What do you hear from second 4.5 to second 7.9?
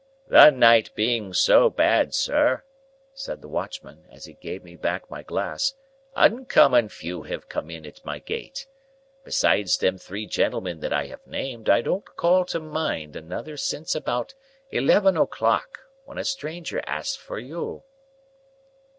me back my glass, "uncommon few have come in